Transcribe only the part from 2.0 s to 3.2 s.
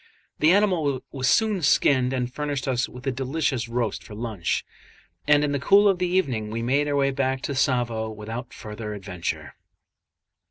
and furnished us with a